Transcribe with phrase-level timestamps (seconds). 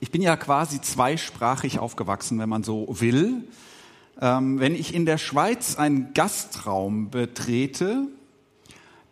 [0.00, 3.42] Ich bin ja quasi zweisprachig aufgewachsen, wenn man so will.
[4.20, 8.06] Ähm, wenn ich in der Schweiz einen Gastraum betrete,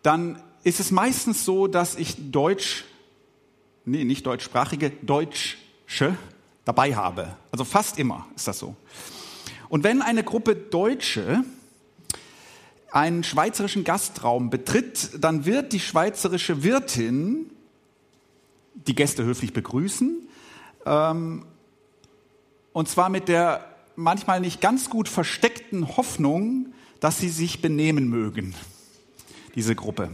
[0.01, 2.85] dann ist es meistens so, dass ich Deutsch,
[3.83, 5.57] nee, nicht deutschsprachige, Deutsche
[6.63, 7.35] dabei habe.
[7.51, 8.75] Also fast immer ist das so.
[9.67, 11.43] Und wenn eine Gruppe Deutsche
[12.91, 17.51] einen schweizerischen Gastraum betritt, dann wird die schweizerische Wirtin
[18.73, 20.26] die Gäste höflich begrüßen.
[20.87, 21.45] Ähm,
[22.73, 23.65] und zwar mit der
[23.95, 28.55] manchmal nicht ganz gut versteckten Hoffnung, dass sie sich benehmen mögen,
[29.55, 30.11] diese Gruppe.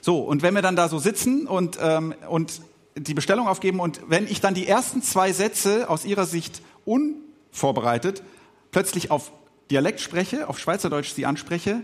[0.00, 2.62] So, und wenn wir dann da so sitzen und, ähm, und
[2.96, 8.22] die Bestellung aufgeben und wenn ich dann die ersten zwei Sätze aus ihrer Sicht unvorbereitet
[8.70, 9.32] plötzlich auf
[9.70, 11.82] Dialekt spreche, auf Schweizerdeutsch sie anspreche,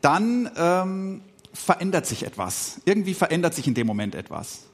[0.00, 2.80] dann ähm, verändert sich etwas.
[2.84, 4.64] Irgendwie verändert sich in dem Moment etwas.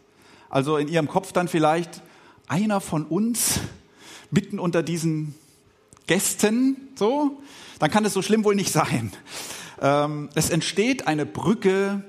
[0.53, 2.03] Also in ihrem Kopf dann vielleicht
[2.47, 3.61] einer von uns
[4.31, 5.35] mitten unter diesen
[6.07, 7.43] Gästen, so,
[7.79, 9.13] dann kann es so schlimm wohl nicht sein.
[9.81, 12.05] Ähm, es entsteht eine Brücke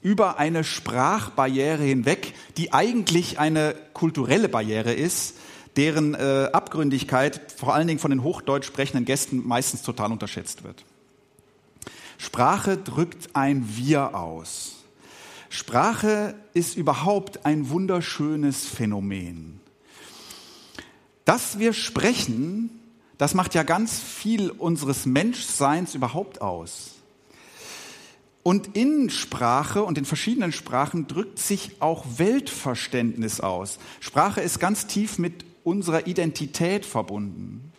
[0.00, 5.34] über eine Sprachbarriere hinweg, die eigentlich eine kulturelle Barriere ist,
[5.76, 10.82] deren äh, Abgründigkeit vor allen Dingen von den hochdeutsch sprechenden Gästen meistens total unterschätzt wird.
[12.16, 14.83] Sprache drückt ein Wir aus.
[15.54, 19.60] Sprache ist überhaupt ein wunderschönes Phänomen.
[21.24, 22.70] Dass wir sprechen,
[23.18, 26.96] das macht ja ganz viel unseres Menschseins überhaupt aus.
[28.42, 33.78] Und in Sprache und in verschiedenen Sprachen drückt sich auch Weltverständnis aus.
[34.00, 37.72] Sprache ist ganz tief mit unserer Identität verbunden.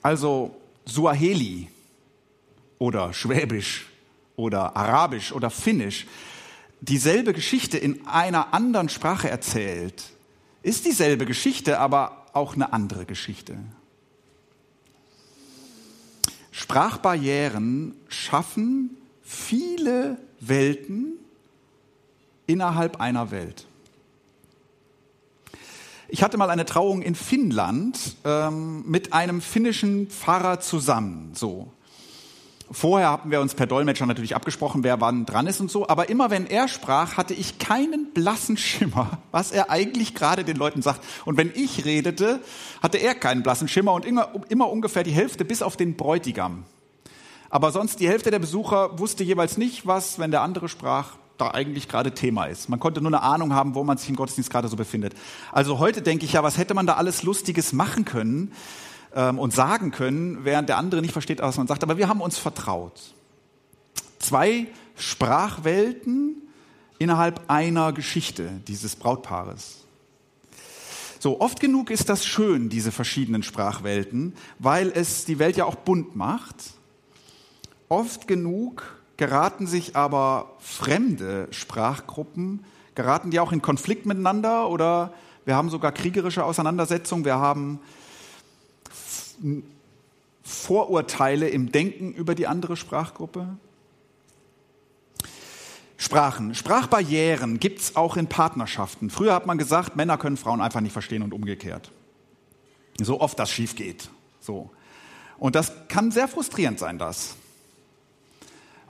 [0.00, 0.56] Also
[0.86, 1.68] Suaheli
[2.78, 3.86] oder Schwäbisch
[4.34, 6.06] oder Arabisch oder Finnisch
[6.80, 10.04] dieselbe Geschichte in einer anderen Sprache erzählt,
[10.62, 13.58] ist dieselbe Geschichte, aber auch eine andere Geschichte.
[16.50, 21.12] Sprachbarrieren schaffen viele Welten
[22.46, 23.66] innerhalb einer Welt.
[26.08, 31.32] Ich hatte mal eine Trauung in Finnland ähm, mit einem finnischen Pfarrer zusammen.
[31.34, 31.70] So,
[32.70, 35.88] Vorher hatten wir uns per Dolmetscher natürlich abgesprochen, wer wann dran ist und so.
[35.88, 40.56] Aber immer wenn er sprach, hatte ich keinen blassen Schimmer, was er eigentlich gerade den
[40.56, 41.02] Leuten sagt.
[41.24, 42.40] Und wenn ich redete,
[42.82, 46.64] hatte er keinen blassen Schimmer und immer, immer ungefähr die Hälfte bis auf den Bräutigam.
[47.50, 51.52] Aber sonst die Hälfte der Besucher wusste jeweils nicht, was, wenn der andere sprach, da
[51.52, 52.68] eigentlich gerade Thema ist.
[52.68, 55.14] Man konnte nur eine Ahnung haben, wo man sich im Gottesdienst gerade so befindet.
[55.52, 58.52] Also heute denke ich ja, was hätte man da alles Lustiges machen können,
[59.18, 61.82] ähm, und sagen können, während der andere nicht versteht, was man sagt.
[61.82, 63.00] Aber wir haben uns vertraut.
[64.20, 66.36] Zwei Sprachwelten
[66.98, 69.84] innerhalb einer Geschichte dieses Brautpaares.
[71.18, 75.74] So, oft genug ist das schön, diese verschiedenen Sprachwelten, weil es die Welt ja auch
[75.74, 76.54] bunt macht.
[77.88, 78.84] Oft genug
[79.16, 82.64] geraten sich aber fremde Sprachgruppen,
[82.94, 85.12] geraten die auch in Konflikt miteinander oder
[85.44, 87.80] wir haben sogar kriegerische Auseinandersetzungen, wir haben
[90.42, 93.56] Vorurteile im Denken über die andere Sprachgruppe?
[95.96, 96.54] Sprachen.
[96.54, 99.10] Sprachbarrieren gibt es auch in Partnerschaften.
[99.10, 101.90] Früher hat man gesagt, Männer können Frauen einfach nicht verstehen und umgekehrt.
[103.00, 104.08] So oft das schief geht.
[104.40, 104.70] So.
[105.38, 107.36] Und das kann sehr frustrierend sein, das.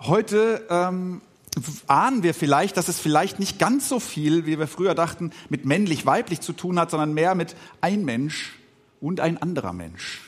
[0.01, 1.23] Heute ähm,
[1.87, 5.65] ahnen wir vielleicht, dass es vielleicht nicht ganz so viel, wie wir früher dachten, mit
[5.65, 8.59] männlich-weiblich zu tun hat, sondern mehr mit ein Mensch
[9.01, 10.28] und ein anderer Mensch.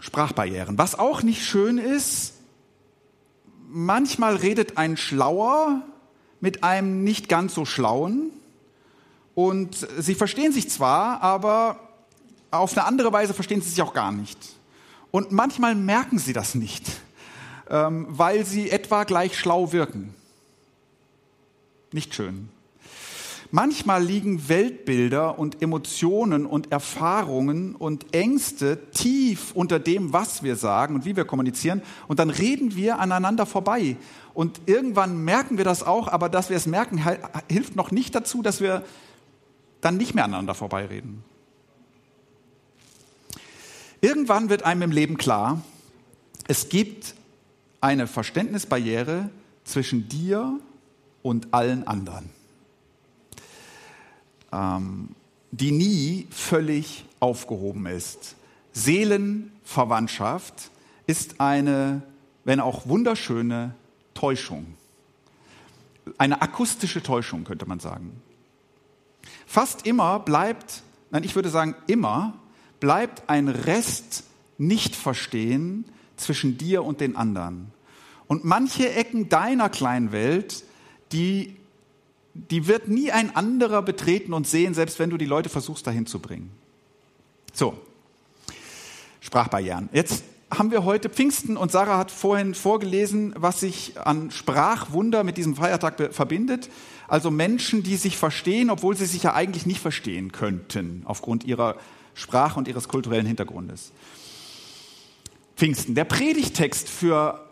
[0.00, 0.78] Sprachbarrieren.
[0.78, 2.34] Was auch nicht schön ist,
[3.68, 5.82] manchmal redet ein Schlauer
[6.40, 8.30] mit einem nicht ganz so Schlauen
[9.34, 11.78] und sie verstehen sich zwar, aber
[12.50, 14.38] auf eine andere Weise verstehen sie sich auch gar nicht.
[15.10, 16.84] Und manchmal merken sie das nicht,
[17.68, 20.14] ähm, weil sie etwa gleich schlau wirken.
[21.92, 22.48] Nicht schön.
[23.52, 30.94] Manchmal liegen Weltbilder und Emotionen und Erfahrungen und Ängste tief unter dem, was wir sagen
[30.94, 31.82] und wie wir kommunizieren.
[32.06, 33.96] Und dann reden wir aneinander vorbei.
[34.34, 37.04] Und irgendwann merken wir das auch, aber dass wir es merken,
[37.48, 38.84] hilft noch nicht dazu, dass wir
[39.80, 41.24] dann nicht mehr aneinander vorbeireden.
[44.00, 45.60] Irgendwann wird einem im Leben klar,
[46.46, 47.14] es gibt
[47.80, 49.28] eine Verständnisbarriere
[49.64, 50.58] zwischen dir
[51.22, 52.30] und allen anderen,
[54.52, 55.10] ähm,
[55.50, 58.36] die nie völlig aufgehoben ist.
[58.72, 60.70] Seelenverwandtschaft
[61.06, 62.02] ist eine,
[62.44, 63.74] wenn auch wunderschöne
[64.14, 64.74] Täuschung.
[66.18, 68.20] Eine akustische Täuschung, könnte man sagen.
[69.46, 72.34] Fast immer bleibt, nein, ich würde sagen immer,
[72.78, 74.24] bleibt ein Rest
[74.58, 75.84] nicht verstehen
[76.16, 77.72] zwischen dir und den anderen.
[78.26, 80.64] Und manche Ecken deiner kleinen Welt,
[81.12, 81.56] die,
[82.34, 86.06] die wird nie ein anderer betreten und sehen, selbst wenn du die Leute versuchst, dahin
[86.06, 86.50] zu bringen.
[87.52, 87.76] So,
[89.20, 89.88] Sprachbarrieren.
[89.92, 95.36] Jetzt haben wir heute Pfingsten und Sarah hat vorhin vorgelesen, was sich an Sprachwunder mit
[95.36, 96.70] diesem Feiertag verbindet.
[97.06, 101.76] Also Menschen, die sich verstehen, obwohl sie sich ja eigentlich nicht verstehen könnten, aufgrund ihrer
[102.14, 103.92] Sprache und ihres kulturellen Hintergrundes.
[105.56, 105.94] Pfingsten.
[105.94, 107.46] Der Predigtext für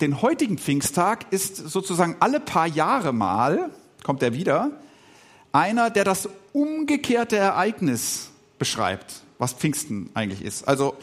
[0.00, 3.70] den heutigen Pfingsttag ist sozusagen alle paar Jahre mal,
[4.04, 4.70] kommt er wieder,
[5.52, 10.66] einer, der das umgekehrte Ereignis beschreibt, was Pfingsten eigentlich ist.
[10.68, 10.96] Also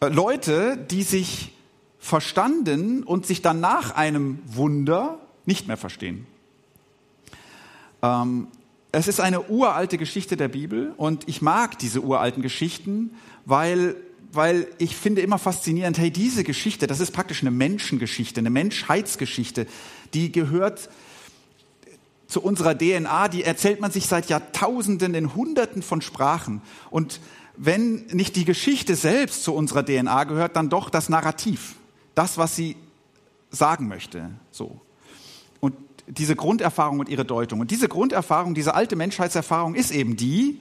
[0.00, 1.52] äh, Leute, die sich
[1.98, 6.26] verstanden und sich dann nach einem Wunder nicht mehr verstehen.
[8.02, 8.48] Ähm,
[8.92, 13.10] es ist eine uralte Geschichte der Bibel und ich mag diese uralten Geschichten,
[13.44, 13.96] weil,
[14.32, 19.66] weil ich finde immer faszinierend, hey, diese Geschichte, das ist praktisch eine Menschengeschichte, eine Menschheitsgeschichte,
[20.14, 20.88] die gehört
[22.28, 26.60] zu unserer DNA, die erzählt man sich seit Jahrtausenden in Hunderten von Sprachen.
[26.90, 27.20] Und
[27.56, 31.76] wenn nicht die Geschichte selbst zu unserer DNA gehört, dann doch das Narrativ,
[32.14, 32.76] das, was sie
[33.50, 34.30] sagen möchte.
[34.50, 34.78] So.
[35.58, 35.74] Und
[36.06, 37.60] diese Grunderfahrung und ihre Deutung.
[37.60, 40.60] Und diese Grunderfahrung, diese alte Menschheitserfahrung ist eben die,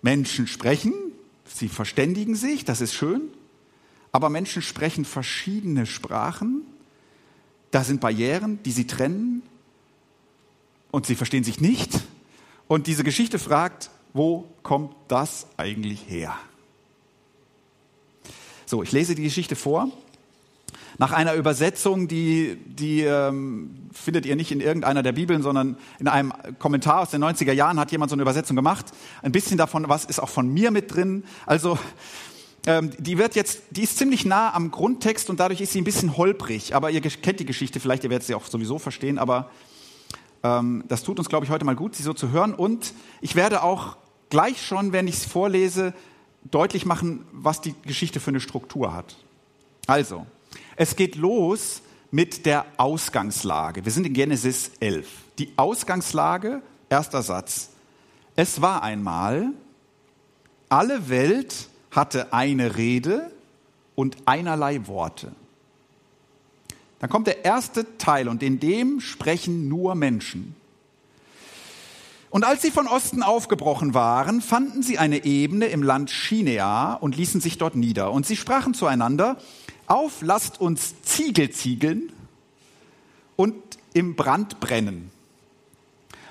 [0.00, 0.94] Menschen sprechen,
[1.44, 3.20] sie verständigen sich, das ist schön,
[4.10, 6.62] aber Menschen sprechen verschiedene Sprachen,
[7.70, 9.42] da sind Barrieren, die sie trennen
[10.92, 11.90] und sie verstehen sich nicht.
[12.68, 16.36] Und diese Geschichte fragt, wo kommt das eigentlich her?
[18.66, 19.90] So, ich lese die Geschichte vor.
[20.98, 26.06] Nach einer Übersetzung, die, die ähm, findet ihr nicht in irgendeiner der Bibeln, sondern in
[26.06, 28.86] einem Kommentar aus den 90er Jahren hat jemand so eine Übersetzung gemacht.
[29.22, 31.24] Ein bisschen davon, was ist auch von mir mit drin.
[31.46, 31.78] Also
[32.66, 35.84] ähm, die wird jetzt, die ist ziemlich nah am Grundtext und dadurch ist sie ein
[35.84, 36.74] bisschen holprig.
[36.74, 39.18] Aber ihr kennt die Geschichte vielleicht, ihr werdet sie auch sowieso verstehen.
[39.18, 39.50] Aber
[40.42, 42.54] ähm, das tut uns, glaube ich, heute mal gut, sie so zu hören.
[42.54, 43.96] Und ich werde auch
[44.30, 45.94] gleich schon, wenn ich es vorlese,
[46.50, 49.16] deutlich machen, was die Geschichte für eine Struktur hat.
[49.86, 50.26] Also,
[50.76, 53.84] es geht los mit der Ausgangslage.
[53.84, 55.08] Wir sind in Genesis 11.
[55.38, 57.70] Die Ausgangslage, erster Satz.
[58.36, 59.50] Es war einmal,
[60.68, 63.30] alle Welt hatte eine Rede
[63.94, 65.32] und einerlei Worte.
[67.02, 70.54] Dann kommt der erste Teil und in dem sprechen nur Menschen.
[72.30, 77.16] Und als sie von Osten aufgebrochen waren, fanden sie eine Ebene im Land Shinea und
[77.16, 78.12] ließen sich dort nieder.
[78.12, 79.36] Und sie sprachen zueinander,
[79.88, 82.12] auf, lasst uns Ziegel ziegeln
[83.34, 83.56] und
[83.94, 85.10] im Brand brennen.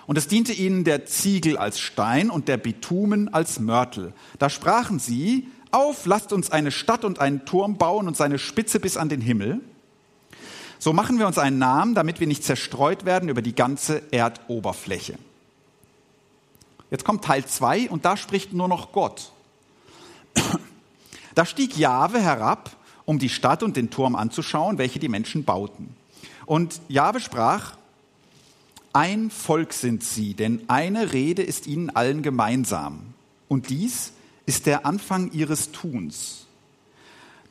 [0.07, 4.13] Und es diente ihnen der Ziegel als Stein und der Bitumen als Mörtel.
[4.39, 8.79] Da sprachen sie, auf, lasst uns eine Stadt und einen Turm bauen und seine Spitze
[8.79, 9.59] bis an den Himmel.
[10.81, 15.13] So machen wir uns einen Namen, damit wir nicht zerstreut werden über die ganze Erdoberfläche.
[16.89, 19.31] Jetzt kommt Teil 2 und da spricht nur noch Gott.
[21.33, 25.95] Da stieg Jahwe herab, um die Stadt und den Turm anzuschauen, welche die Menschen bauten.
[26.45, 27.77] Und Jahwe sprach,
[28.91, 33.13] ein Volk sind sie, denn eine Rede ist ihnen allen gemeinsam.
[33.47, 34.11] Und dies
[34.45, 36.47] ist der Anfang ihres Tuns.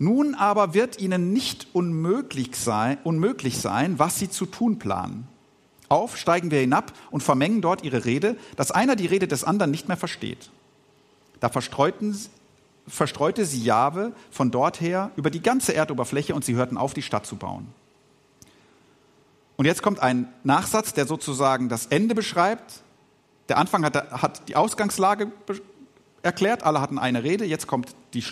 [0.00, 5.28] Nun aber wird ihnen nicht unmöglich sein, unmöglich sein, was sie zu tun planen
[5.90, 9.70] auf, steigen wir hinab und vermengen dort ihre Rede, dass einer die Rede des anderen
[9.70, 10.50] nicht mehr versteht.
[11.40, 12.16] Da verstreuten,
[12.86, 17.02] verstreute sie Jahwe von dort her über die ganze Erdoberfläche und sie hörten auf, die
[17.02, 17.66] Stadt zu bauen.
[19.56, 22.82] Und jetzt kommt ein Nachsatz, der sozusagen das Ende beschreibt.
[23.48, 25.32] Der Anfang hat, hat die Ausgangslage
[26.22, 28.22] erklärt, alle hatten eine Rede, jetzt kommt die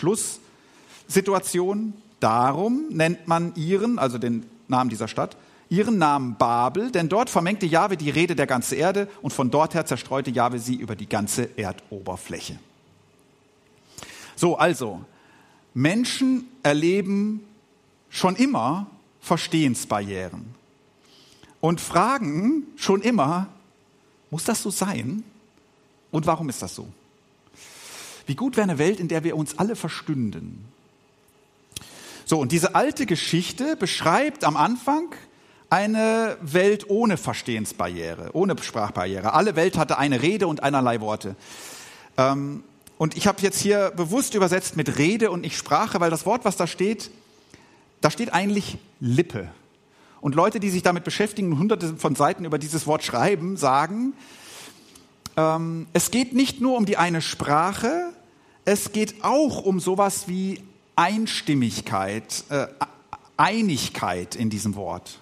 [1.09, 1.93] Schlusssituation.
[2.19, 5.35] Darum nennt man ihren, also den Namen dieser Stadt,
[5.69, 9.73] ihren Namen Babel, denn dort vermengte Jahwe die Rede der ganzen Erde und von dort
[9.73, 12.59] her zerstreute Jahwe sie über die ganze Erdoberfläche.
[14.35, 15.03] So, also,
[15.73, 17.41] Menschen erleben
[18.09, 18.87] schon immer
[19.21, 20.45] Verstehensbarrieren
[21.61, 23.47] und fragen schon immer,
[24.31, 25.23] muss das so sein?
[26.11, 26.87] Und warum ist das so?
[28.25, 30.65] Wie gut wäre eine Welt, in der wir uns alle verstünden?
[32.29, 35.15] So, und diese alte Geschichte beschreibt am Anfang
[35.71, 39.33] eine Welt ohne Verstehensbarriere, ohne Sprachbarriere.
[39.33, 41.35] Alle Welt hatte eine Rede und einerlei Worte.
[42.17, 42.63] Ähm,
[42.99, 46.45] und ich habe jetzt hier bewusst übersetzt mit Rede und nicht Sprache, weil das Wort,
[46.45, 47.09] was da steht,
[47.99, 49.49] da steht eigentlich Lippe.
[50.21, 54.13] Und Leute, die sich damit beschäftigen, hunderte von Seiten über dieses Wort schreiben, sagen,
[55.35, 58.13] ähm, es geht nicht nur um die eine Sprache,
[58.65, 60.61] es geht auch um sowas wie
[60.99, 62.67] Einstimmigkeit, äh,
[63.37, 65.19] Einigkeit in diesem Wort.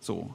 [0.00, 0.34] So.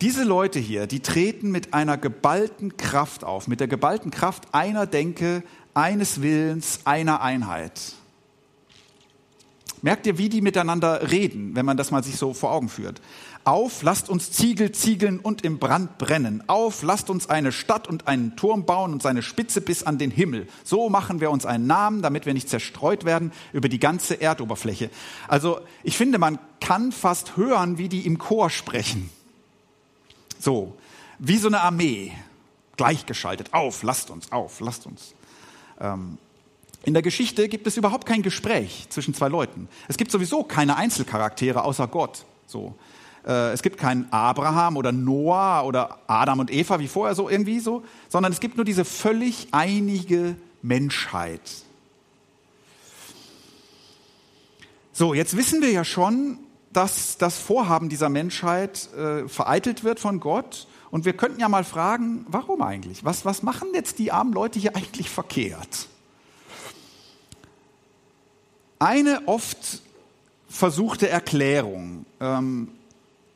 [0.00, 4.86] Diese Leute hier, die treten mit einer geballten Kraft auf, mit der geballten Kraft einer
[4.86, 7.92] Denke, eines Willens, einer Einheit.
[9.82, 13.00] Merkt ihr, wie die miteinander reden, wenn man das mal sich so vor Augen führt?
[13.44, 16.44] Auf, lasst uns Ziegel ziegeln und im Brand brennen.
[16.48, 20.12] Auf, lasst uns eine Stadt und einen Turm bauen und seine Spitze bis an den
[20.12, 20.46] Himmel.
[20.62, 24.90] So machen wir uns einen Namen, damit wir nicht zerstreut werden über die ganze Erdoberfläche.
[25.26, 29.10] Also ich finde, man kann fast hören, wie die im Chor sprechen.
[30.38, 30.76] So,
[31.18, 32.12] wie so eine Armee,
[32.76, 33.52] gleichgeschaltet.
[33.52, 35.14] Auf, lasst uns, auf, lasst uns.
[35.80, 36.18] Ähm,
[36.84, 39.68] in der Geschichte gibt es überhaupt kein Gespräch zwischen zwei Leuten.
[39.88, 42.24] Es gibt sowieso keine Einzelcharaktere außer Gott.
[42.46, 42.76] So.
[43.26, 47.60] Äh, es gibt keinen Abraham oder Noah oder Adam und Eva wie vorher so irgendwie
[47.60, 51.40] so, sondern es gibt nur diese völlig einige Menschheit.
[54.92, 56.38] So, jetzt wissen wir ja schon,
[56.72, 60.66] dass das Vorhaben dieser Menschheit äh, vereitelt wird von Gott.
[60.90, 63.04] Und wir könnten ja mal fragen, warum eigentlich?
[63.04, 65.88] Was, was machen jetzt die armen Leute hier eigentlich verkehrt?
[68.78, 69.82] Eine oft
[70.48, 72.68] versuchte Erklärung ähm,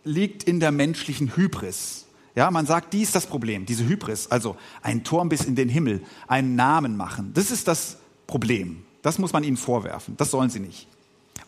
[0.06, 2.06] liegt in der menschlichen Hybris.
[2.34, 5.68] Ja, man sagt, die ist das Problem, diese Hybris, also ein Turm bis in den
[5.68, 7.32] Himmel, einen Namen machen.
[7.34, 8.84] Das ist das Problem.
[9.02, 10.16] Das muss man ihnen vorwerfen.
[10.16, 10.86] Das sollen sie nicht.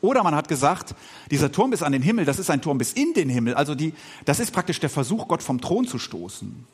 [0.01, 0.95] Oder man hat gesagt,
[1.31, 3.55] dieser Turm bis an den Himmel, das ist ein Turm bis in den Himmel.
[3.55, 6.65] Also die, das ist praktisch der Versuch, Gott vom Thron zu stoßen.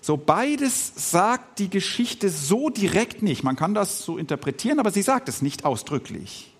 [0.00, 3.42] So beides sagt die Geschichte so direkt nicht.
[3.42, 6.53] Man kann das so interpretieren, aber sie sagt es nicht ausdrücklich.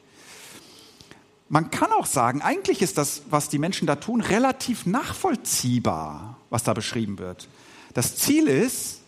[1.55, 6.65] Man kann auch sagen, eigentlich ist das, was die Menschen da tun, relativ nachvollziehbar, was
[6.65, 7.47] da beschrieben wird.
[7.93, 9.03] Das Ziel ist,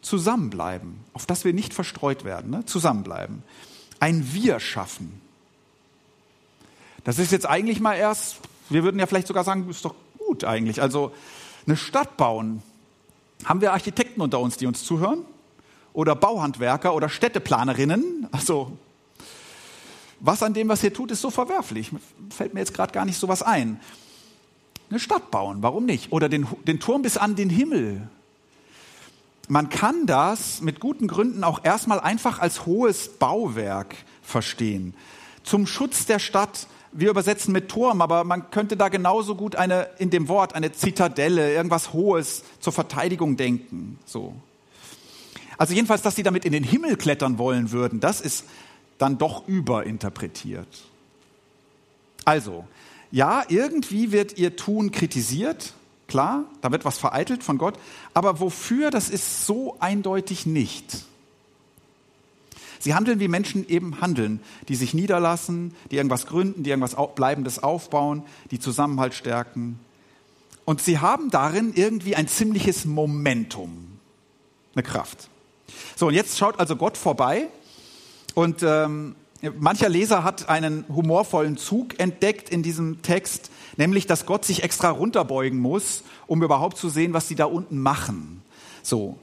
[0.00, 2.64] zusammenbleiben, auf das wir nicht verstreut werden, ne?
[2.64, 3.42] zusammenbleiben.
[4.00, 5.20] Ein Wir schaffen.
[7.04, 8.38] Das ist jetzt eigentlich mal erst,
[8.70, 10.80] wir würden ja vielleicht sogar sagen, ist doch gut eigentlich.
[10.80, 11.12] Also
[11.66, 12.62] eine Stadt bauen,
[13.44, 15.26] haben wir Architekten unter uns, die uns zuhören?
[15.92, 18.28] Oder Bauhandwerker oder Städteplanerinnen?
[18.32, 18.78] Also,
[20.22, 21.90] was an dem, was ihr tut, ist so verwerflich?
[22.30, 23.80] Fällt mir jetzt gerade gar nicht so was ein.
[24.88, 26.12] Eine Stadt bauen, warum nicht?
[26.12, 28.08] Oder den, den Turm bis an den Himmel.
[29.48, 34.94] Man kann das mit guten Gründen auch erstmal einfach als hohes Bauwerk verstehen.
[35.42, 39.88] Zum Schutz der Stadt wir übersetzen mit Turm, aber man könnte da genauso gut eine,
[39.98, 44.34] in dem Wort, eine Zitadelle, irgendwas Hohes zur Verteidigung denken, so.
[45.56, 48.44] Also jedenfalls, dass sie damit in den Himmel klettern wollen würden, das ist
[49.02, 50.68] dann doch überinterpretiert.
[52.24, 52.64] Also,
[53.10, 55.74] ja, irgendwie wird ihr Tun kritisiert,
[56.06, 57.74] klar, da wird was vereitelt von Gott,
[58.14, 61.04] aber wofür, das ist so eindeutig nicht.
[62.78, 67.60] Sie handeln wie Menschen eben handeln, die sich niederlassen, die irgendwas gründen, die irgendwas Bleibendes
[67.60, 69.80] aufbauen, die Zusammenhalt stärken.
[70.64, 73.98] Und sie haben darin irgendwie ein ziemliches Momentum,
[74.74, 75.28] eine Kraft.
[75.96, 77.48] So, und jetzt schaut also Gott vorbei
[78.34, 79.14] und ähm,
[79.58, 84.90] mancher Leser hat einen humorvollen Zug entdeckt in diesem Text, nämlich, dass Gott sich extra
[84.90, 88.42] runterbeugen muss, um überhaupt zu sehen, was sie da unten machen.
[88.82, 89.18] So,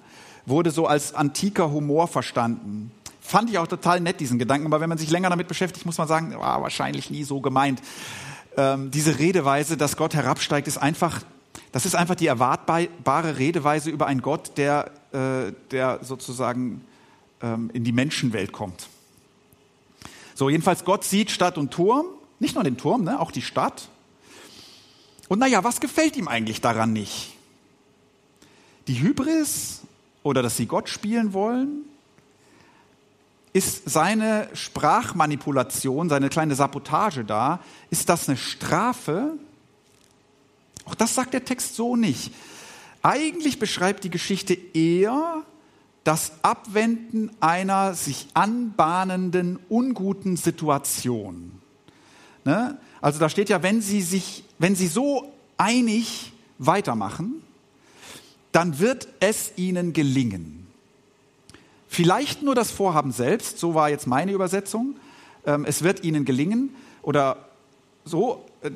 [0.46, 2.92] wurde so als antiker Humor verstanden.
[3.22, 4.66] Fand ich auch total nett, diesen Gedanken.
[4.68, 7.82] Aber wenn man sich länger damit beschäftigt, muss man sagen, war wahrscheinlich nie so gemeint.
[8.58, 11.22] Ähm, diese Redeweise, dass Gott herabsteigt, ist einfach,
[11.72, 16.82] das ist einfach die erwartbare Redeweise über einen Gott, der, äh, der sozusagen
[17.42, 18.90] ähm, in die Menschenwelt kommt.
[20.40, 22.06] So, jedenfalls Gott sieht Stadt und Turm,
[22.40, 23.90] nicht nur den Turm, ne, auch die Stadt.
[25.28, 27.34] Und naja, was gefällt ihm eigentlich daran nicht?
[28.88, 29.82] Die Hybris
[30.24, 31.84] oder dass sie Gott spielen wollen?
[33.52, 39.34] ist seine Sprachmanipulation, seine kleine Sabotage da, ist das eine Strafe?
[40.86, 42.32] Auch das sagt der Text so nicht.
[43.02, 45.44] Eigentlich beschreibt die Geschichte eher
[46.10, 51.52] das Abwenden einer sich anbahnenden unguten Situation.
[52.46, 52.80] Ne?
[53.00, 57.44] Also da steht ja, wenn sie sich, wenn sie so einig weitermachen,
[58.52, 60.66] dann wird es ihnen gelingen.
[61.88, 64.96] Vielleicht nur das Vorhaben selbst, so war jetzt meine Übersetzung.
[65.46, 66.74] Ähm, es wird ihnen gelingen
[67.04, 67.38] oder
[68.04, 68.44] so.
[68.64, 68.72] Äh,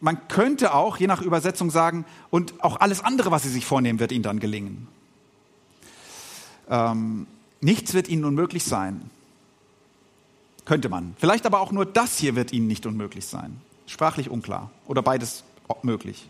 [0.00, 4.00] man könnte auch, je nach Übersetzung, sagen, und auch alles andere, was sie sich vornehmen,
[4.00, 4.88] wird ihnen dann gelingen.
[6.72, 7.26] Ähm,
[7.60, 9.10] nichts wird ihnen unmöglich sein.
[10.64, 11.14] Könnte man.
[11.18, 13.60] Vielleicht aber auch nur das hier wird ihnen nicht unmöglich sein.
[13.86, 14.70] Sprachlich unklar.
[14.86, 15.44] Oder beides
[15.82, 16.26] möglich.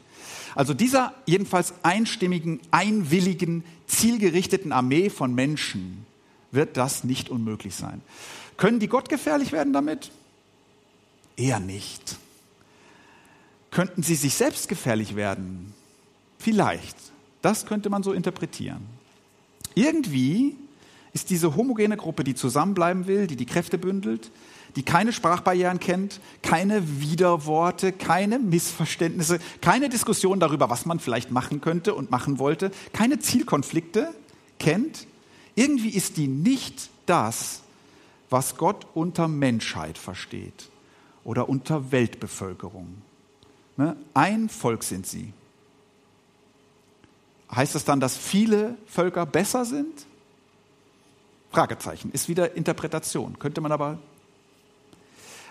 [0.54, 6.06] Also dieser jedenfalls einstimmigen, einwilligen, zielgerichteten Armee von Menschen
[6.50, 8.02] wird das nicht unmöglich sein.
[8.56, 10.10] Können die Gott gefährlich werden damit?
[11.36, 12.16] Eher nicht.
[13.70, 15.72] Könnten sie sich selbst gefährlich werden?
[16.38, 16.96] Vielleicht.
[17.42, 19.01] Das könnte man so interpretieren.
[19.74, 20.56] Irgendwie
[21.12, 24.30] ist diese homogene Gruppe, die zusammenbleiben will, die die Kräfte bündelt,
[24.76, 31.60] die keine Sprachbarrieren kennt, keine Widerworte, keine Missverständnisse, keine Diskussion darüber, was man vielleicht machen
[31.60, 34.14] könnte und machen wollte, keine Zielkonflikte
[34.58, 35.06] kennt.
[35.54, 37.60] Irgendwie ist die nicht das,
[38.30, 40.70] was Gott unter Menschheit versteht
[41.24, 42.88] oder unter Weltbevölkerung.
[43.76, 43.96] Ne?
[44.14, 45.32] Ein Volk sind sie.
[47.54, 50.06] Heißt das dann, dass viele Völker besser sind?
[51.50, 53.38] Fragezeichen, ist wieder Interpretation.
[53.38, 53.98] Könnte man aber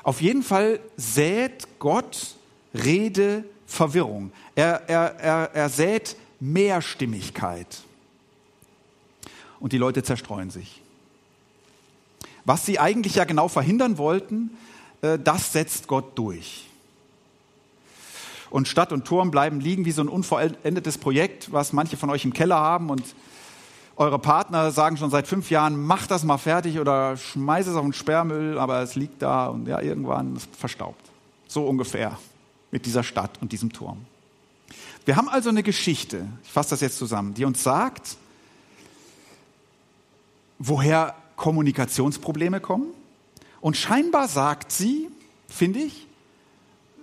[0.04, 2.36] auf jeden Fall sät Gott
[2.74, 4.32] Rede Verwirrung.
[4.56, 7.84] Er, er, er, er sät Mehrstimmigkeit.
[9.60, 10.82] Und die Leute zerstreuen sich.
[12.46, 14.58] Was sie eigentlich ja genau verhindern wollten,
[15.04, 16.68] äh, das setzt Gott durch.
[18.52, 22.26] Und Stadt und Turm bleiben liegen wie so ein unvollendetes Projekt, was manche von euch
[22.26, 23.04] im Keller haben und
[23.96, 27.84] eure Partner sagen schon seit fünf Jahren, mach das mal fertig oder schmeiß es auf
[27.84, 31.10] den Sperrmüll, aber es liegt da und ja, irgendwann ist es verstaubt.
[31.48, 32.18] So ungefähr
[32.72, 34.06] mit dieser Stadt und diesem Turm.
[35.06, 38.18] Wir haben also eine Geschichte, ich fasse das jetzt zusammen, die uns sagt,
[40.60, 42.88] woher Kommunikationsprobleme kommen.
[43.62, 45.10] Und scheinbar sagt sie,
[45.48, 46.08] finde ich,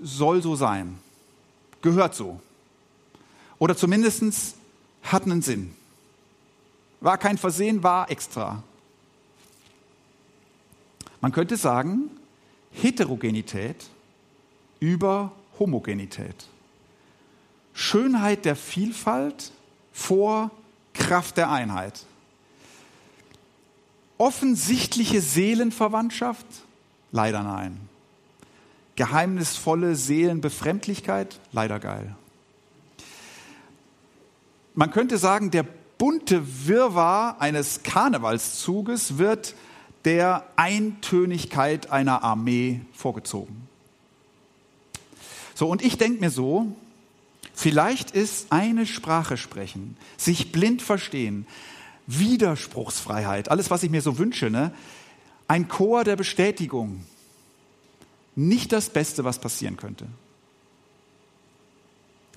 [0.02, 0.98] soll so sein,
[1.82, 2.40] gehört so.
[3.58, 4.54] Oder zumindest
[5.02, 5.74] hat einen Sinn.
[7.00, 8.62] War kein Versehen, war extra.
[11.20, 12.10] Man könnte sagen,
[12.72, 13.86] Heterogenität
[14.80, 16.46] über Homogenität.
[17.74, 19.52] Schönheit der Vielfalt
[19.92, 20.50] vor
[20.94, 22.04] Kraft der Einheit.
[24.16, 26.46] Offensichtliche Seelenverwandtschaft?
[27.12, 27.88] Leider nein.
[28.98, 31.38] Geheimnisvolle Seelenbefremdlichkeit?
[31.52, 32.16] Leider geil.
[34.74, 35.64] Man könnte sagen, der
[35.98, 39.54] bunte Wirrwarr eines Karnevalszuges wird
[40.04, 43.68] der Eintönigkeit einer Armee vorgezogen.
[45.54, 46.66] So, und ich denke mir so,
[47.54, 51.46] vielleicht ist eine Sprache sprechen, sich blind verstehen,
[52.08, 54.72] Widerspruchsfreiheit, alles, was ich mir so wünsche, ne?
[55.46, 57.04] ein Chor der Bestätigung,
[58.38, 60.06] nicht das Beste, was passieren könnte.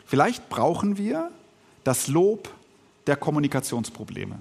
[0.08, 1.30] Vielleicht brauchen wir
[1.84, 2.50] das Lob
[3.06, 4.40] der Kommunikationsprobleme.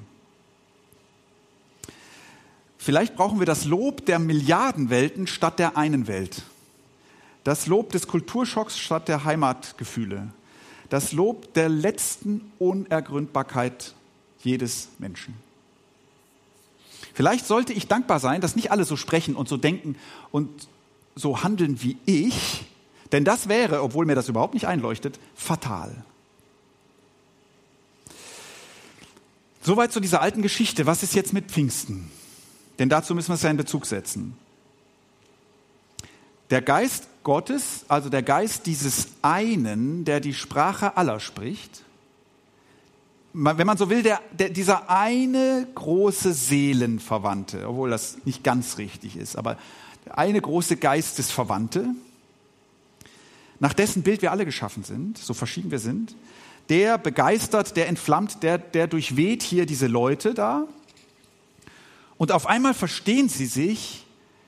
[2.78, 6.44] Vielleicht brauchen wir das Lob der Milliardenwelten statt der einen Welt.
[7.44, 10.32] Das Lob des Kulturschocks statt der Heimatgefühle.
[10.88, 13.94] Das Lob der letzten Unergründbarkeit
[14.42, 15.34] jedes Menschen.
[17.12, 19.96] Vielleicht sollte ich dankbar sein, dass nicht alle so sprechen und so denken
[20.32, 20.48] und
[21.20, 22.64] so handeln wie ich,
[23.12, 26.04] denn das wäre, obwohl mir das überhaupt nicht einleuchtet, fatal.
[29.62, 30.87] Soweit zu dieser alten Geschichte.
[30.87, 32.11] Was ist jetzt mit Pfingsten?
[32.78, 34.37] Denn dazu müssen wir es ja in Bezug setzen.
[36.48, 41.83] Der Geist Gottes, also der Geist dieses einen, der die Sprache aller spricht,
[43.33, 49.16] wenn man so will, der, der, dieser eine große Seelenverwandte, obwohl das nicht ganz richtig
[49.16, 49.56] ist, aber
[50.08, 51.94] eine große Geistesverwandte,
[53.58, 56.16] nach dessen Bild wir alle geschaffen sind, so verschieden wir sind,
[56.70, 60.66] der begeistert, der entflammt, der, der durchweht hier diese Leute da.
[62.16, 64.06] Und auf einmal verstehen sie sich,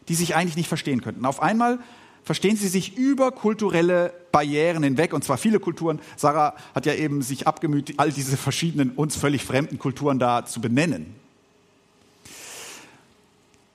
[0.08, 1.26] die sich eigentlich nicht verstehen könnten.
[1.26, 1.78] Auf einmal
[2.24, 6.00] verstehen sie sich über kulturelle Barrieren hinweg, und zwar viele Kulturen.
[6.16, 10.60] Sarah hat ja eben sich abgemüht, all diese verschiedenen uns völlig fremden Kulturen da zu
[10.60, 11.21] benennen.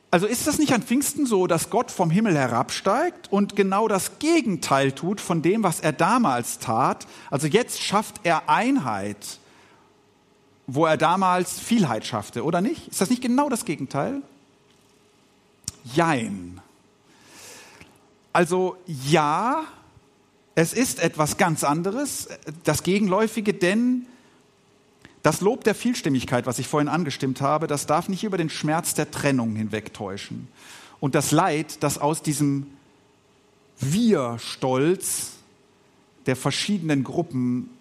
[0.10, 4.20] Also ist das nicht an Pfingsten so, dass Gott vom Himmel herabsteigt und genau das
[4.20, 7.08] Gegenteil tut von dem, was er damals tat?
[7.30, 9.40] Also jetzt schafft er Einheit,
[10.66, 12.88] wo er damals Vielheit schaffte, oder nicht?
[12.88, 14.22] Ist das nicht genau das Gegenteil?
[15.94, 16.62] Jein.
[18.32, 19.64] Also ja,
[20.56, 22.30] es ist etwas ganz anderes,
[22.64, 24.06] das Gegenläufige, denn
[25.28, 28.94] Das Lob der Vielstimmigkeit, was ich vorhin angestimmt habe, das darf nicht über den Schmerz
[28.94, 30.48] der Trennung hinwegtäuschen.
[31.02, 32.68] Und das Leid, das aus diesem
[33.78, 35.34] Wir-Stolz
[36.28, 37.72] der verschiedenen Gruppen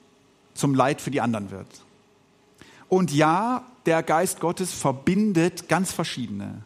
[0.54, 1.68] zum Leid für die anderen wird.
[2.88, 6.64] Und ja, der Geist Gottes verbindet ganz verschiedene.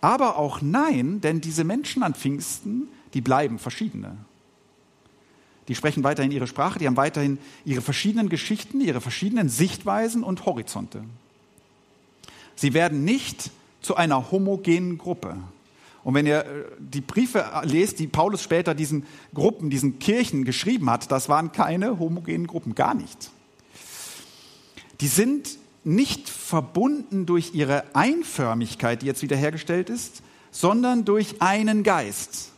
[0.00, 4.16] Aber auch nein, denn diese Menschen an Pfingsten, die bleiben verschiedene.
[5.68, 10.46] Die sprechen weiterhin ihre Sprache, die haben weiterhin ihre verschiedenen Geschichten, ihre verschiedenen Sichtweisen und
[10.46, 11.02] Horizonte.
[12.54, 13.50] Sie werden nicht
[13.82, 15.36] zu einer homogenen Gruppe.
[16.04, 20.88] Und wenn ihr äh, die Briefe lest, die Paulus später diesen Gruppen, diesen Kirchen geschrieben
[20.88, 23.30] hat, das waren keine homogenen Gruppen, gar nicht.
[25.00, 32.50] Die sind nicht verbunden durch ihre Einförmigkeit, die jetzt wiederhergestellt ist, sondern durch einen Geist.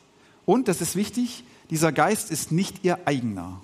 [0.46, 3.60] Und, das ist wichtig, dieser Geist ist nicht ihr eigener.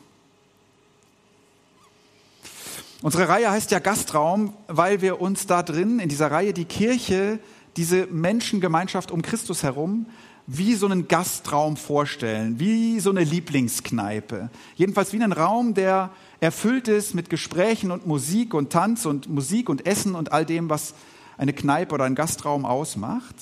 [3.02, 7.38] Unsere Reihe heißt ja Gastraum, weil wir uns da drin, in dieser Reihe, die Kirche,
[7.76, 10.06] diese Menschengemeinschaft um Christus herum,
[10.46, 14.50] wie so einen Gastraum vorstellen, wie so eine Lieblingskneipe.
[14.76, 19.68] Jedenfalls wie einen Raum, der erfüllt ist mit Gesprächen und Musik und Tanz und Musik
[19.68, 20.94] und Essen und all dem, was
[21.38, 23.34] eine Kneipe oder ein Gastraum ausmacht.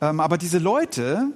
[0.00, 1.28] Ähm, aber diese Leute,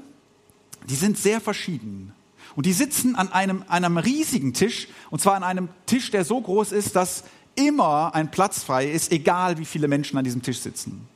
[0.89, 2.13] die sind sehr verschieden.
[2.57, 6.41] Und die sitzen an einem, einem riesigen Tisch, und zwar an einem Tisch, der so
[6.41, 10.61] groß ist, dass immer ein Platz frei ist, egal wie viele Menschen an diesem Tisch
[10.61, 11.07] sitzen.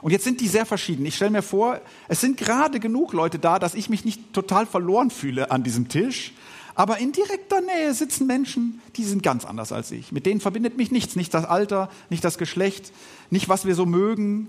[0.00, 1.06] Und jetzt sind die sehr verschieden.
[1.06, 4.66] Ich stelle mir vor, es sind gerade genug Leute da, dass ich mich nicht total
[4.66, 6.32] verloren fühle an diesem Tisch.
[6.74, 10.10] Aber in direkter Nähe sitzen Menschen, die sind ganz anders als ich.
[10.10, 11.14] Mit denen verbindet mich nichts.
[11.14, 12.92] Nicht das Alter, nicht das Geschlecht,
[13.30, 14.48] nicht was wir so mögen,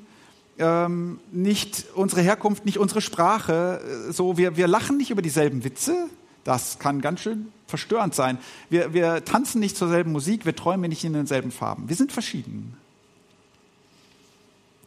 [0.60, 3.82] ähm, nicht unsere Herkunft, nicht unsere Sprache.
[4.12, 6.10] So, wir, wir lachen nicht über dieselben Witze.
[6.44, 8.38] Das kann ganz schön verstörend sein.
[8.70, 11.90] Wir, wir tanzen nicht zur selben Musik, wir träumen nicht in denselben Farben.
[11.90, 12.78] Wir sind verschieden.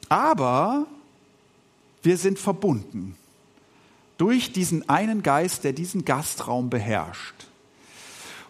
[0.08, 0.86] Aber
[2.02, 3.16] wir sind verbunden
[4.18, 7.34] durch diesen einen Geist, der diesen Gastraum beherrscht.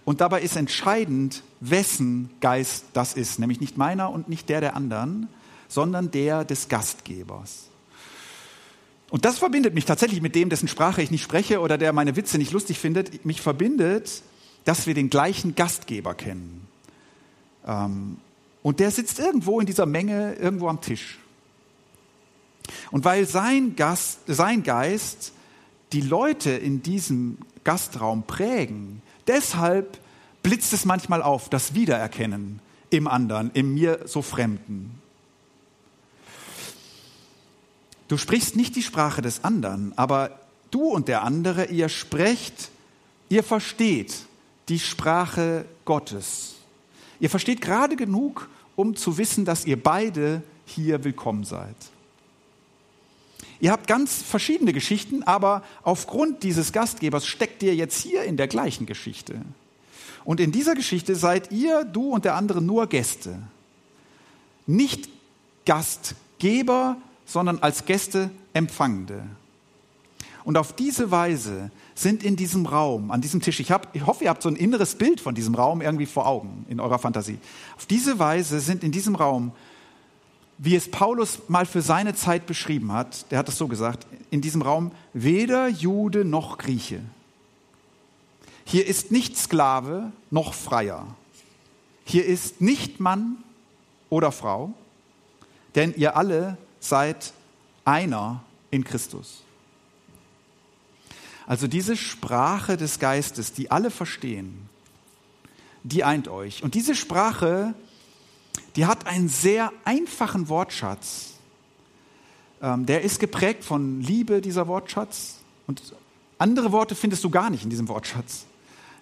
[0.04, 4.76] Und dabei ist entscheidend, wessen Geist das ist, nämlich nicht meiner und nicht der der
[4.76, 5.28] anderen,
[5.68, 7.68] sondern der des Gastgebers.
[9.10, 12.16] Und das verbindet mich tatsächlich mit dem, dessen Sprache ich nicht spreche oder der meine
[12.16, 13.24] Witze nicht lustig findet.
[13.24, 14.22] Mich verbindet,
[14.64, 16.66] dass wir den gleichen Gastgeber kennen.
[17.66, 18.18] Ähm,
[18.62, 21.18] und der sitzt irgendwo in dieser Menge, irgendwo am Tisch.
[22.90, 25.32] Und weil sein, Gast, sein Geist
[25.92, 29.98] die Leute in diesem Gastraum prägen, deshalb
[30.42, 35.00] blitzt es manchmal auf, das Wiedererkennen im anderen, im mir so Fremden.
[38.08, 40.38] Du sprichst nicht die Sprache des anderen, aber
[40.70, 42.70] du und der andere, ihr sprecht,
[43.28, 44.14] ihr versteht
[44.68, 46.54] die Sprache Gottes.
[47.18, 51.76] Ihr versteht gerade genug, um zu wissen, dass ihr beide hier willkommen seid.
[53.58, 58.48] Ihr habt ganz verschiedene Geschichten, aber aufgrund dieses Gastgebers steckt ihr jetzt hier in der
[58.48, 59.40] gleichen Geschichte.
[60.24, 63.38] Und in dieser Geschichte seid ihr, du und der andere, nur Gäste.
[64.66, 65.08] Nicht
[65.64, 69.22] Gastgeber, sondern als Gäste Empfangende.
[70.44, 74.24] Und auf diese Weise sind in diesem Raum, an diesem Tisch, ich, hab, ich hoffe,
[74.24, 77.38] ihr habt so ein inneres Bild von diesem Raum irgendwie vor Augen in eurer Fantasie.
[77.76, 79.52] Auf diese Weise sind in diesem Raum
[80.58, 84.40] wie es Paulus mal für seine Zeit beschrieben hat, der hat es so gesagt, in
[84.40, 87.00] diesem Raum weder Jude noch Grieche.
[88.64, 91.06] Hier ist nicht Sklave noch Freier.
[92.04, 93.36] Hier ist nicht Mann
[94.08, 94.72] oder Frau,
[95.74, 96.56] denn ihr alle
[96.88, 97.32] seid
[97.84, 99.42] einer in Christus.
[101.46, 104.68] Also diese Sprache des Geistes, die alle verstehen,
[105.84, 106.62] die eint euch.
[106.64, 107.74] Und diese Sprache
[108.76, 111.32] die hat einen sehr einfachen Wortschatz.
[112.62, 115.36] Ähm, der ist geprägt von Liebe, dieser Wortschatz.
[115.66, 115.82] Und
[116.38, 118.44] andere Worte findest du gar nicht in diesem Wortschatz.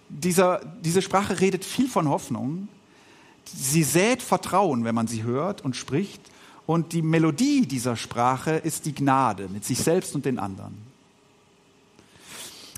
[0.07, 2.69] Dieser, diese Sprache redet viel von Hoffnung.
[3.43, 6.21] Sie sät Vertrauen, wenn man sie hört und spricht.
[6.65, 10.75] Und die Melodie dieser Sprache ist die Gnade mit sich selbst und den anderen.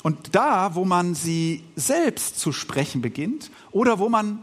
[0.03, 4.39] Und da, wo man sie selbst zu sprechen beginnt oder wo man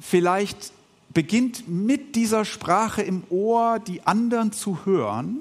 [0.00, 0.72] vielleicht
[1.12, 5.38] beginnt mit dieser Sprache im Ohr die anderen zu hören,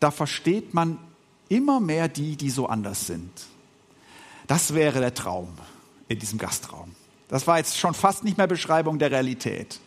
[0.00, 0.98] da versteht man
[1.48, 3.30] immer mehr die, die so anders sind.
[4.46, 5.48] Das wäre der Traum
[6.08, 6.90] in diesem Gastraum.
[7.28, 9.80] Das war jetzt schon fast nicht mehr Beschreibung der Realität.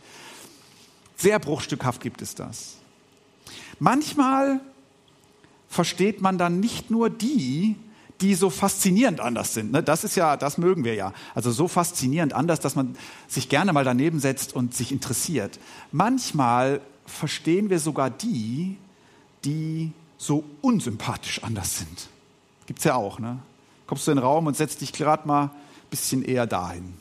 [1.15, 2.75] Sehr bruchstückhaft gibt es das.
[3.79, 4.59] Manchmal
[5.69, 7.75] versteht man dann nicht nur die,
[8.21, 9.71] die so faszinierend anders sind.
[9.71, 9.83] Ne?
[9.83, 11.13] Das ist ja, das mögen wir ja.
[11.33, 12.95] Also so faszinierend anders, dass man
[13.27, 15.59] sich gerne mal daneben setzt und sich interessiert.
[15.91, 18.77] Manchmal verstehen wir sogar die,
[19.43, 22.07] die so unsympathisch anders sind.
[22.67, 23.39] Gibt's ja auch, ne?
[23.85, 25.51] Kommst du in den Raum und setzt dich gerade mal ein
[25.89, 26.95] bisschen eher dahin.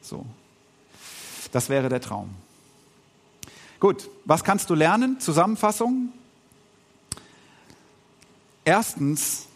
[0.00, 0.24] So.
[1.52, 2.30] Das wäre der Traum.
[3.80, 5.20] Gut, was kannst du lernen?
[5.20, 6.12] Zusammenfassung.
[8.64, 9.46] Erstens,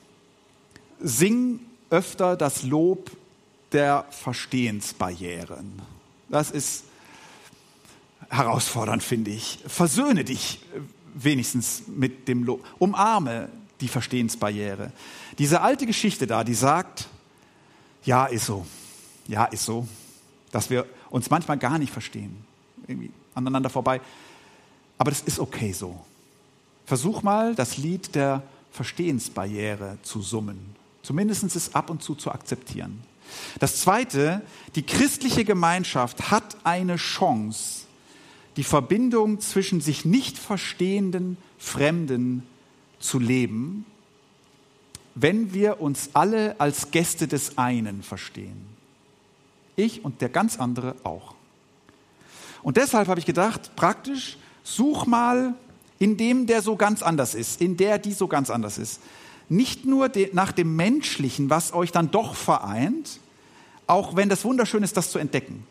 [1.01, 3.11] sing öfter das Lob
[3.73, 5.81] der Verstehensbarrieren.
[6.29, 6.85] Das ist
[8.29, 9.61] herausfordernd, finde ich.
[9.67, 10.61] Versöhne dich
[11.15, 12.65] wenigstens mit dem Lob.
[12.79, 13.49] Umarme
[13.81, 14.93] die Verstehensbarriere.
[15.39, 17.09] Diese alte Geschichte da, die sagt,
[18.05, 18.67] ja, ist so.
[19.27, 19.87] Ja, ist so.
[20.51, 22.45] Dass wir uns manchmal gar nicht verstehen.
[22.87, 24.01] Irgendwie aneinander vorbei.
[24.99, 25.99] Aber das ist okay so.
[26.85, 30.77] Versuch mal, das Lied der Verstehensbarriere zu summen.
[31.03, 33.03] Zumindest es ab und zu zu akzeptieren.
[33.59, 34.43] Das Zweite,
[34.75, 37.87] die christliche Gemeinschaft hat eine Chance,
[38.57, 42.43] die Verbindung zwischen sich nicht verstehenden Fremden
[42.99, 43.87] zu leben,
[45.15, 48.67] wenn wir uns alle als Gäste des einen verstehen.
[49.77, 51.35] Ich und der ganz andere auch.
[52.69, 55.55] Und deshalb habe ich gedacht, praktisch, such mal
[55.99, 59.01] in dem, der so ganz anders ist, in der, die so ganz anders ist.
[59.49, 63.21] Nicht nur nach dem Menschlichen, was euch dann doch vereint,
[63.87, 65.67] auch wenn das wunderschön ist, das zu entdecken.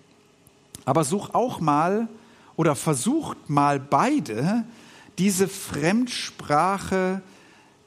[0.86, 2.08] Aber such auch mal
[2.56, 4.66] oder versucht mal beide,
[5.20, 7.22] diese Fremdsprache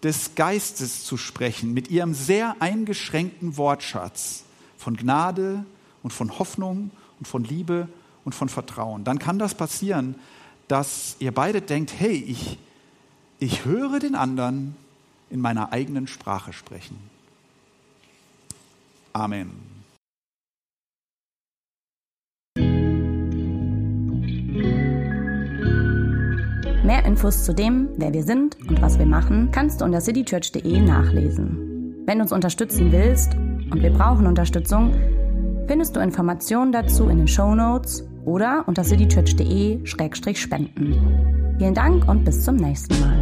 [0.04, 4.44] des Geistes zu sprechen, mit ihrem sehr eingeschränkten Wortschatz
[4.78, 5.64] von Gnade
[6.04, 7.88] und von Hoffnung und von Liebe
[8.24, 9.04] und von Vertrauen.
[9.04, 10.14] Dann kann das passieren,
[10.68, 12.58] dass ihr beide denkt, hey, ich,
[13.38, 14.76] ich höre den anderen
[15.30, 16.98] in meiner eigenen Sprache sprechen.
[19.12, 19.50] Amen.
[26.84, 30.80] Mehr Infos zu dem, wer wir sind und was wir machen, kannst du unter citychurch.de
[30.80, 32.02] nachlesen.
[32.06, 33.34] Wenn du uns unterstützen willst,
[33.70, 34.92] und wir brauchen Unterstützung,
[35.66, 41.56] findest du Informationen dazu in den Show Notes oder unter citychurch.de-spenden.
[41.58, 43.19] Vielen Dank und bis zum nächsten Mal.